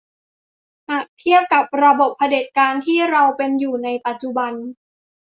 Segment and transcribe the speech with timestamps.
[0.89, 4.53] หากเทียบกับระบบเผด็จการที่เราเป็นอยู่ในปัจจุบัน